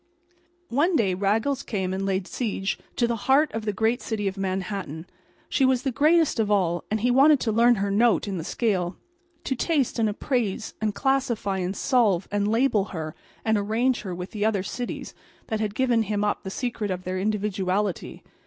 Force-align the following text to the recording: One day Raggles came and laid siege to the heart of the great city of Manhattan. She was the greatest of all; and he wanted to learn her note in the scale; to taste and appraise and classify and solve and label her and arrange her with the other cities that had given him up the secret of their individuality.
One 0.69 0.95
day 0.95 1.13
Raggles 1.13 1.61
came 1.61 1.93
and 1.93 2.07
laid 2.07 2.25
siege 2.25 2.79
to 2.95 3.05
the 3.05 3.15
heart 3.29 3.51
of 3.53 3.65
the 3.65 3.71
great 3.71 4.01
city 4.01 4.27
of 4.27 4.35
Manhattan. 4.35 5.05
She 5.47 5.63
was 5.63 5.83
the 5.83 5.91
greatest 5.91 6.39
of 6.39 6.49
all; 6.49 6.83
and 6.89 7.01
he 7.01 7.11
wanted 7.11 7.39
to 7.41 7.51
learn 7.51 7.75
her 7.75 7.91
note 7.91 8.27
in 8.27 8.39
the 8.39 8.43
scale; 8.43 8.97
to 9.43 9.53
taste 9.55 9.99
and 9.99 10.09
appraise 10.09 10.73
and 10.81 10.95
classify 10.95 11.59
and 11.59 11.77
solve 11.77 12.27
and 12.31 12.47
label 12.47 12.85
her 12.85 13.13
and 13.45 13.59
arrange 13.59 14.01
her 14.01 14.15
with 14.15 14.31
the 14.31 14.43
other 14.43 14.63
cities 14.63 15.13
that 15.49 15.59
had 15.59 15.75
given 15.75 16.01
him 16.01 16.23
up 16.23 16.41
the 16.41 16.49
secret 16.49 16.89
of 16.89 17.03
their 17.03 17.19
individuality. 17.19 18.23